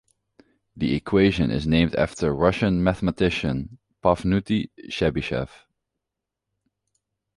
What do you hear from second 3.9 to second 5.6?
Pafnuty Chebyshev.